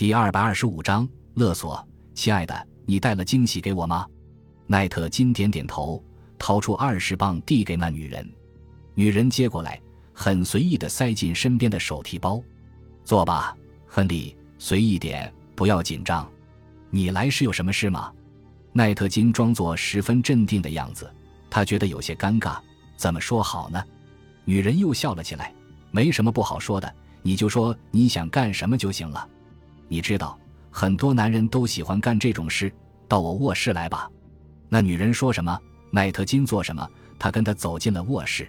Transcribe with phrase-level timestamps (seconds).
[0.00, 1.86] 第二百二十五章勒索。
[2.14, 4.06] 亲爱的，你带了惊喜给我吗？
[4.66, 6.02] 奈特金点点头，
[6.38, 8.26] 掏出二十磅递给那女人。
[8.94, 9.78] 女人接过来，
[10.14, 12.42] 很随意地塞进身边的手提包。
[13.04, 13.54] 坐吧，
[13.86, 16.26] 亨利，随意点，不要紧张。
[16.88, 18.10] 你来是有什么事吗？
[18.72, 21.12] 奈特金装作十分镇定的样子，
[21.50, 22.58] 他觉得有些尴尬，
[22.96, 23.84] 怎么说好呢？
[24.46, 25.52] 女人又笑了起来，
[25.90, 26.90] 没什么不好说的，
[27.20, 29.28] 你就说你想干什么就行了。
[29.92, 30.38] 你知道，
[30.70, 32.72] 很多男人都喜欢干这种事。
[33.08, 34.08] 到我卧室来吧。
[34.68, 35.58] 那女人说什么，
[35.90, 36.88] 奈特金做什么。
[37.18, 38.48] 他跟她走进了卧室。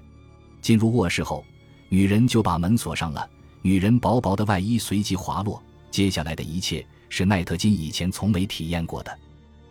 [0.61, 1.43] 进入卧室后，
[1.89, 3.27] 女人就把门锁上了。
[3.63, 5.59] 女人薄薄的外衣随即滑落。
[5.89, 9.17] 接下来的一切是奈特金以前从没体验过的。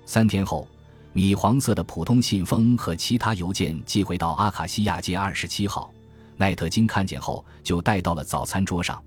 [0.05, 0.67] 三天后，
[1.13, 5.89] 米黄色的普通信封和其他邮件寄回到阿卡西亚街二十七号。
[6.37, 9.01] 奈特金看见后就带到了早餐桌上，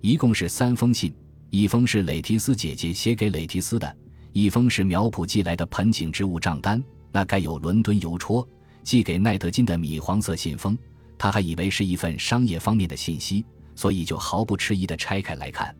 [0.00, 1.14] 一共是三封信，
[1.50, 3.96] 一封是蕾提斯姐姐写给蕾提斯的，
[4.32, 8.46] 一封是苗圃寄来的盆景植物账单，那盖有伦敦邮戳
[8.82, 10.76] 寄给奈特金的米黄色信封，
[11.16, 15.74] 他还以为是一份商业方面的信息，所以就毫不迟疑地拆开来看。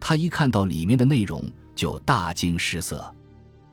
[0.00, 1.42] 他一看到里面的内容
[1.76, 3.14] 就大惊失色，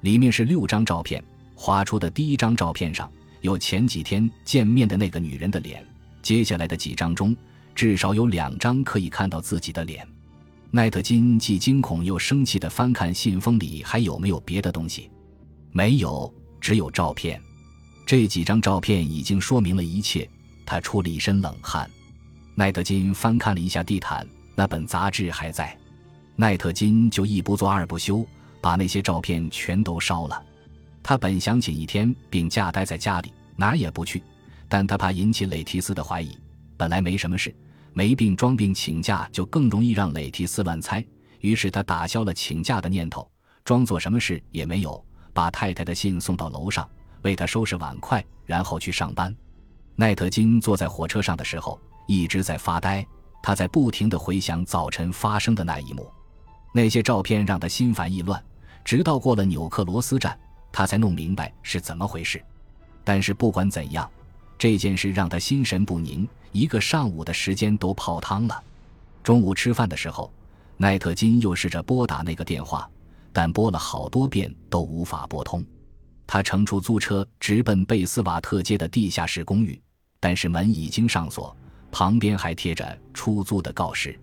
[0.02, 1.24] 里面是六张照片，
[1.56, 3.12] 画出的第一张照片上
[3.42, 5.84] 有前几天见面的那个女人的脸。
[6.22, 7.36] 接下来的几张中，
[7.74, 10.08] 至少有两张可以看到自己的脸。
[10.74, 15.12] 奈特金既惊恐又生气地翻看信封里还有没有别的东西，
[15.74, 17.42] 没有，只有照片。
[18.06, 20.28] 这几张照片已经说明了一切。
[20.66, 21.90] 他出了一身冷汗。
[22.56, 25.78] 奈特金翻看了一下地毯，那本杂志还在。
[26.38, 28.26] 奈特金就一不做二不休，
[28.62, 30.42] 把那些照片全都烧了。
[31.04, 34.24] 他本想请一天病假待在家里，哪儿也不去。
[34.70, 36.38] 但他怕引起蕾提斯的怀疑，
[36.78, 37.54] 本来没什么事，
[37.94, 41.06] 没病装病请假就更容易让蕾提斯乱猜。
[41.40, 43.30] 于是他打消了请假的念头，
[43.66, 46.88] 装作什么事也没有，把太太的信送到楼上，
[47.24, 49.36] 为她收拾碗筷，然后去上班。
[49.96, 53.06] 奈特金坐在火车上的时候一直在发呆，
[53.44, 56.10] 他在不停地回想早晨发生的那一幕，
[56.74, 58.42] 那些照片让他心烦意乱，
[58.86, 60.40] 直到过了纽克罗斯站，
[60.72, 62.44] 他才弄明白是怎么回事。
[63.04, 64.10] 但是不管怎样。
[64.62, 68.64] 这件事让他心神不宁，一个上午的时间都泡汤了。
[69.24, 70.32] 中午吃饭的时候，
[70.78, 72.88] 奈特金又试着拨打那个电话，
[73.34, 75.66] 但拨了好多遍都无法拨通。
[76.28, 79.82] 他乘出租车直奔贝斯瓦特街的地下室公寓，
[80.20, 81.58] 但是门已经上锁，
[81.92, 84.16] 旁边还贴着出租的告示。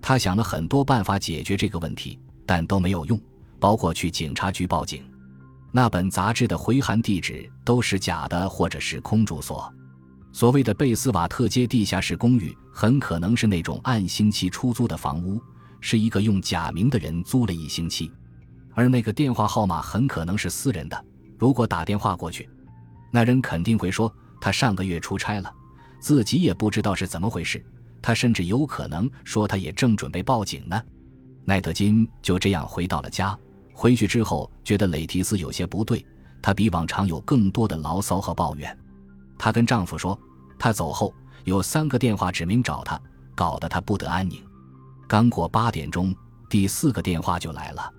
[0.00, 3.20] 他想了很多办法解决这个问题，但都没有用，
[3.60, 5.04] 包括去警察局报警。
[5.76, 9.68] 那本杂志的回函地址都是假的，或者是空住所。
[10.30, 15.42] 所谓的贝斯瓦特街地下室公寓，很可能是那种按星期出租的房屋，
[15.80, 18.08] 是一个用假名的人租了一星期。
[18.72, 21.04] 而那个电话号码很可能是私人的。
[21.36, 22.48] 如果打电话过去，
[23.10, 25.52] 那人肯定会说他上个月出差了，
[25.98, 27.60] 自己也不知道是怎么回事。
[28.00, 30.80] 他甚至有可能说他也正准备报警呢。
[31.44, 33.36] 奈特金就这样回到了家。
[33.76, 36.06] 回去之后，觉得蕾提斯有些不对，
[36.40, 38.74] 她比往常有更多的牢骚和抱怨。
[39.36, 40.18] 她跟丈夫说，
[40.58, 41.12] 她走后
[41.42, 42.98] 有三个电话指名找她，
[43.34, 44.42] 搞得她不得安宁。
[45.08, 46.14] 刚过八点钟，
[46.48, 47.92] 第四个电话就来了。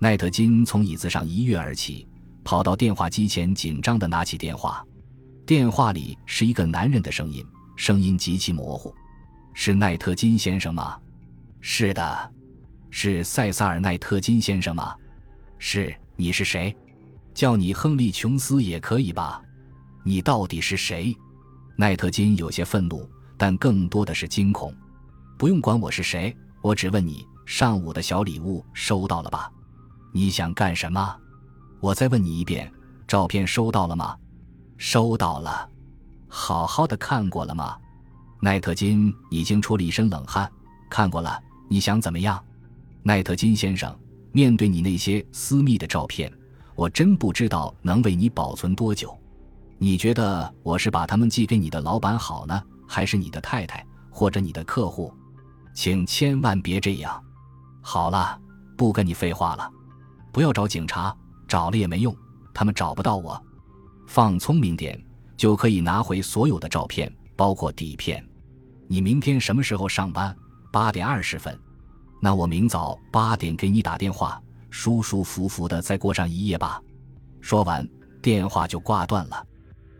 [0.00, 2.06] 奈特金从椅子上一跃而起，
[2.42, 4.84] 跑到电话机前，紧张地拿起电话。
[5.46, 7.46] 电话里是一个男人的声音，
[7.76, 8.92] 声音极其模糊
[9.54, 10.98] ：“是奈特金先生吗
[11.62, 12.32] ？”“是的。
[12.90, 14.94] ”“是塞萨尔·奈特金先生吗？”
[15.64, 16.76] 是，你是谁？
[17.32, 19.40] 叫你亨利·琼斯也可以吧？
[20.02, 21.16] 你到底是谁？
[21.76, 23.08] 奈特金有些愤怒，
[23.38, 24.74] 但更多的是惊恐。
[25.38, 29.48] 不用管我是谁，我只问你：上午的小礼物收到了吧？
[30.12, 31.16] 你想干什么？
[31.78, 32.70] 我再问你一遍：
[33.06, 34.16] 照片收到了吗？
[34.78, 35.70] 收到了。
[36.26, 37.78] 好好的看过了吗？
[38.40, 40.50] 奈特金已经出了一身冷汗。
[40.90, 41.40] 看过了。
[41.68, 42.44] 你想怎么样，
[43.04, 43.96] 奈特金先生？
[44.32, 46.32] 面对你那些私密的照片，
[46.74, 49.16] 我真不知道能为你保存多久。
[49.78, 55.12] 你觉得我是把他们寄给你的老板好呢，还是你的太太或者你的客户？
[55.74, 57.22] 请千万别这样。
[57.80, 58.38] 好了，
[58.76, 59.70] 不跟你废话了。
[60.32, 61.14] 不要找警察，
[61.46, 62.16] 找了也没用，
[62.54, 63.40] 他们找不到我。
[64.06, 64.98] 放聪明点，
[65.36, 68.24] 就可以拿回所有的照片，包括底片。
[68.86, 70.34] 你明天什么时候上班？
[70.70, 71.58] 八点二十分。
[72.24, 74.40] 那我明早八点给你打电话，
[74.70, 76.80] 舒舒服服的再过上一夜吧。
[77.40, 77.84] 说完，
[78.22, 79.44] 电话就挂断了。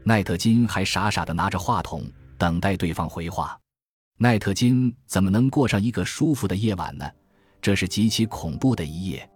[0.04, 2.08] 奈特金还傻傻的拿着话筒，
[2.38, 3.58] 等待对方回话。
[4.18, 7.10] 奈特金怎么能过上一个舒服的夜晚呢？
[7.60, 9.28] 这是极其恐怖的一夜。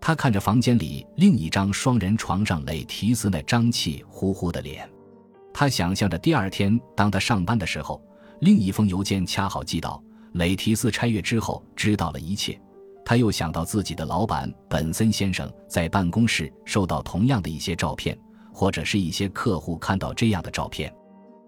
[0.00, 4.90] 他看着房间里另一张双人床上雷提斯那张气呼呼的脸，
[5.52, 8.02] 他想象着第二天当他上班的时候，
[8.40, 10.02] 另一封邮件恰好寄到，
[10.34, 12.60] 雷提斯拆阅之后知道了一切。
[13.04, 18.18] 他又想到自己的老板本森先生在办公室收到同样的一些照片，
[18.52, 20.90] 或者是一些客户看到这样的照片。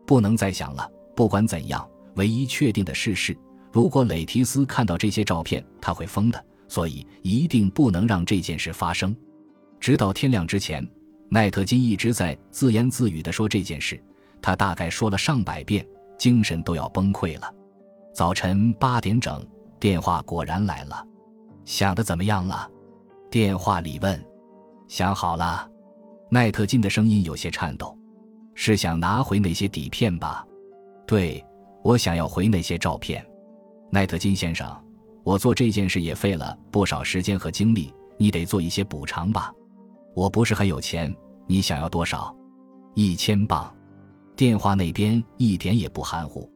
[0.06, 0.90] 不能再想了。
[1.14, 3.36] 不管怎样，唯一确定的事是，
[3.72, 6.44] 如果雷提斯看到这些照片，他会疯的。
[6.68, 9.16] 所以一定不能让这件事发生。
[9.78, 10.86] 直到天亮之前，
[11.28, 14.02] 奈特金一直在自言自语地说这件事。
[14.42, 15.86] 他大概说了上百遍，
[16.18, 17.54] 精神都要崩溃了。
[18.16, 19.46] 早晨八点整，
[19.78, 21.06] 电话果然来了。
[21.66, 22.66] 想的怎么样了？
[23.30, 24.18] 电话里问。
[24.88, 25.70] 想好了。
[26.30, 27.94] 奈特金的声音有些颤抖。
[28.54, 30.46] 是想拿回那些底片吧？
[31.06, 31.44] 对，
[31.84, 33.22] 我想要回那些照片。
[33.90, 34.66] 奈特金先生。
[35.22, 39.52] 我做这件事也费了不少时间和精力，你得做一些补偿吧。
[40.14, 41.14] 我不是很有钱，
[41.46, 42.34] 你想要多少？
[42.94, 43.70] 一千磅。
[44.34, 46.50] 电话那边一点也不含糊。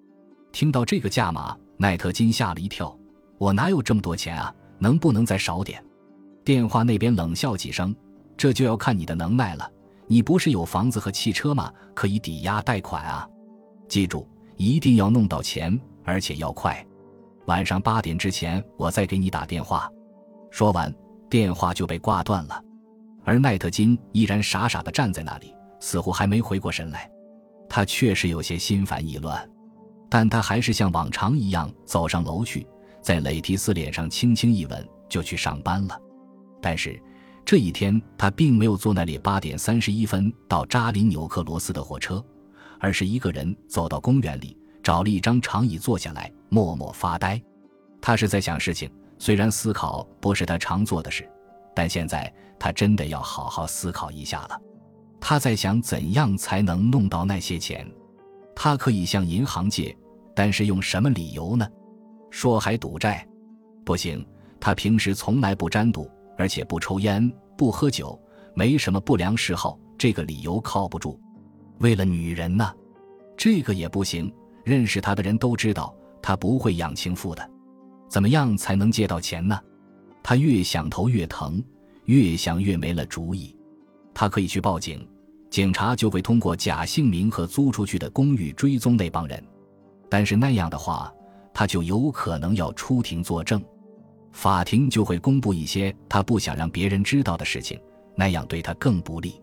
[0.52, 2.97] 听到这个价码，奈特金吓了一跳。
[3.38, 4.55] 我哪有这么多钱啊？
[4.79, 5.82] 能不能再少点？
[6.44, 7.94] 电话那边冷笑几声。
[8.37, 9.70] 这就要看你的能耐了。
[10.06, 11.70] 你不是有房子和汽车吗？
[11.94, 13.29] 可以抵押贷款啊。
[13.87, 14.26] 记住，
[14.56, 16.82] 一定要弄到钱，而且要快。
[17.47, 19.91] 晚上八点之前，我再给你打电话。
[20.50, 20.93] 说完，
[21.29, 22.64] 电话就被挂断了。
[23.25, 27.11] 而奈特金依然傻傻地站在那里，似乎还没回过神来。
[27.69, 29.49] 他确实有些心烦意乱，
[30.10, 32.66] 但他还是像往常一样走上楼去，
[33.00, 35.98] 在雷提斯脸上轻轻一吻，就去上班了。
[36.60, 37.00] 但是
[37.44, 42.22] 这一天，他并没有坐那里八点三十一分到扎林纽克罗斯的火车，
[42.78, 44.56] 而是一个人走到公园里。
[44.82, 47.40] 找了一张长椅坐下来，默默发呆。
[48.00, 51.28] 他是在想事情，虽然思考不是他常做的事，
[51.74, 54.58] 但现在他真的要好好思考一下了。
[55.20, 57.86] 他在想怎样才能弄到那些钱。
[58.56, 59.94] 他可以向银行借，
[60.34, 61.68] 但是用什么理由呢？
[62.30, 63.26] 说还赌债？
[63.84, 64.24] 不行，
[64.60, 68.18] 他平时从来不沾赌，而且不抽烟、不喝酒，
[68.54, 71.20] 没什么不良嗜好，这个理由靠不住。
[71.78, 72.72] 为了女人呢？
[73.36, 74.32] 这个也不行。
[74.62, 75.92] 认识他的人都知道，
[76.22, 77.50] 他不会养情妇的。
[78.08, 79.58] 怎么样才能借到钱呢？
[80.22, 81.64] 他越想头越疼，
[82.04, 83.56] 越想越没了主意。
[84.12, 85.08] 他可以去报警，
[85.48, 89.42] 警察就会通过假姓名和租出去的公寓追踪那帮人。
[90.10, 91.12] 但是那样的话，
[91.54, 93.62] 他就有可能要出庭作证，
[94.32, 97.80] 法庭就会公布一些他不想让别人知道的事情，
[98.16, 99.40] 那样对他更不利。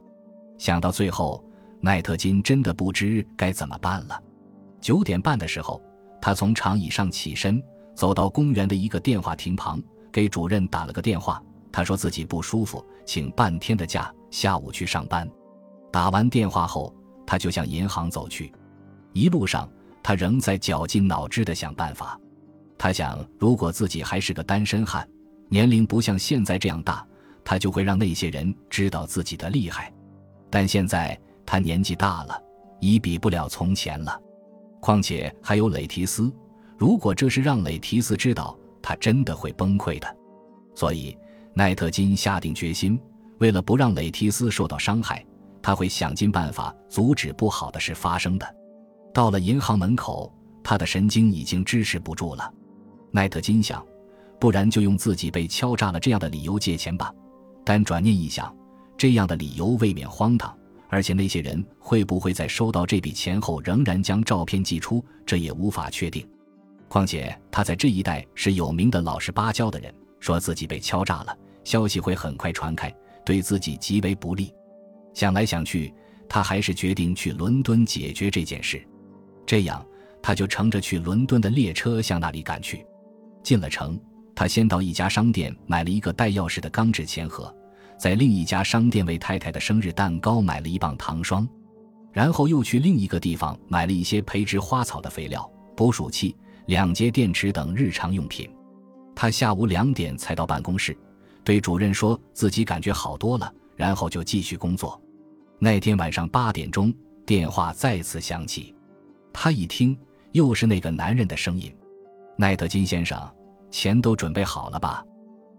[0.57, 1.43] 想到最后，
[1.79, 4.21] 奈特金真的不知该怎么办了。
[4.81, 5.81] 九点半的时候，
[6.21, 7.63] 他从长椅上起身，
[7.95, 9.81] 走到公园的一个电话亭旁，
[10.11, 11.41] 给主任打了个电话。
[11.71, 15.29] 他说自己不舒服，请半天的假，下午去上班。
[15.91, 16.93] 打完电话后，
[17.25, 18.51] 他就向银行走去。
[19.13, 19.69] 一路上，
[20.07, 22.17] 他仍在绞尽脑汁地想办法。
[22.77, 25.05] 他想，如果自己还是个单身汉，
[25.49, 27.05] 年龄不像现在这样大，
[27.43, 29.93] 他就会让那些人知道自己的厉害。
[30.49, 32.41] 但现在他年纪大了，
[32.79, 34.17] 已比不了从前了。
[34.79, 36.33] 况且还有雷提斯，
[36.77, 40.17] 如果这是让雷提斯知道，他真的会崩溃的。
[40.73, 41.17] 所以
[41.53, 42.97] 奈特金下定决心，
[43.39, 45.25] 为了不让雷提斯受到伤害，
[45.61, 48.55] 他会想尽办法阻止不好的事发生的。
[49.17, 50.31] 到了银行门口，
[50.63, 52.53] 他的神经已经支持不住了。
[53.09, 53.83] 奈特金想，
[54.39, 57.11] 不然就用自己被敲诈了这样的理由借钱吧。
[57.65, 58.55] 但转念一想，
[58.95, 60.55] 这样的理由未免荒唐。
[60.87, 66.23] 而且那些人会不会在收到这笔钱后仍然将照片寄出，这也无法确定。
[66.87, 72.95] 况且他在这一带是有名的老实巴交的人，说自己被敲诈了，消息会很快传开，
[73.25, 74.53] 对自己极为不利。
[75.15, 75.91] 想来想去，
[76.29, 78.87] 他还是决定去伦敦解决这件事。
[79.47, 79.83] 这样，
[80.21, 82.85] 他就乘着去伦敦的列车向那里赶去。
[83.41, 83.99] 进了城，
[84.35, 87.51] 他先到一家商店买了一个带钥匙的钢制钱盒。
[87.97, 91.47] 在另一家商店为太太的生日蛋糕买了一磅糖霜，
[92.11, 96.35] 然后又去另一个地方买了一些培植花草的肥料、捕鼠器、
[96.67, 98.47] 两节电池等日常用品。
[99.15, 100.95] 他下午两点才到办公室，
[101.43, 105.01] 对主任说自己感觉好多了，然后就继续工作。
[105.57, 106.93] 那天晚上八点钟，
[107.25, 108.75] 电话再次响起，
[109.39, 109.95] 他一听，
[110.31, 111.71] 又是那个男人的声音
[112.35, 113.21] ：“奈特金先生，
[113.69, 115.05] 钱都准备好了吧？”“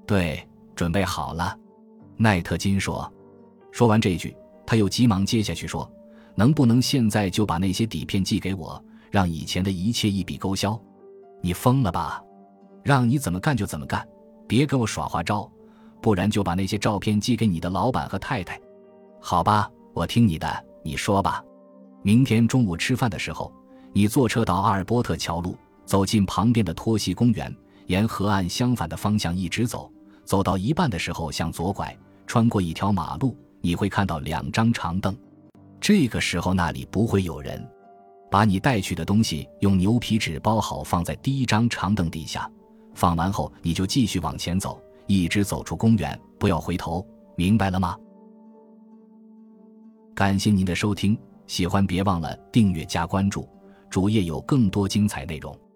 [0.05, 0.45] 对，
[0.75, 1.57] 准备好了。”
[2.19, 3.11] 奈特金说
[3.71, 5.89] ：“说完这句，他又急忙接下去说
[6.35, 10.79] ：‘能不能现在就把那些底片寄给我，让以前的一切一笔勾销？’
[11.41, 12.21] 你疯了吧？
[12.83, 14.05] 让你怎么干就怎么干。
[14.49, 15.49] 别跟我耍花招，
[16.03, 18.61] 不然就把那些照片寄给你的老板和太太。
[19.21, 21.45] 好吧，我听你的，你说吧。
[22.03, 23.53] 明天中午吃饭的时候，
[23.93, 27.55] 你坐车到阿尔波特桥路，走进旁边的托西公园，
[27.87, 29.91] 沿河岸相反的方向一直走，
[30.25, 35.17] 走到一半的时候向左拐，穿过一条马路，你会看到两张长凳。
[35.81, 37.67] 这个时候那里不会有人。
[38.31, 42.51] 把你带去的东西用牛皮纸包好，放在第一张长凳底下。
[42.95, 47.97] 放完后，你就继续往前走，一直走出公园，不要回头，明白了吗？
[50.15, 53.49] 感谢您的收听，喜欢别忘了订阅加关注，
[53.91, 55.68] 主页有更多精彩内容。